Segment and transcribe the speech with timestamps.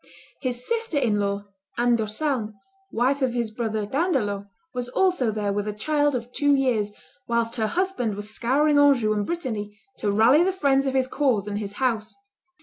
[0.41, 1.45] His sister in law,
[1.77, 2.55] Anne do Salm,
[2.91, 6.91] wife of his brother D'Andelot, was also there with a child of two years,
[7.27, 11.47] whilst her husband was scouring Anjou and Brittany to rally the friends of his cause
[11.47, 12.15] and his house.